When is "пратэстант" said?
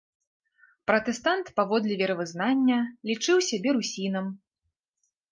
0.91-1.49